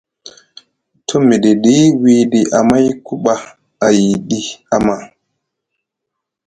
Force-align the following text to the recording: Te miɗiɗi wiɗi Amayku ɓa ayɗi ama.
Te 1.05 1.15
miɗiɗi 1.27 1.75
wiɗi 2.01 2.39
Amayku 2.59 3.13
ɓa 3.23 3.33
ayɗi 3.85 4.39
ama. 4.75 4.95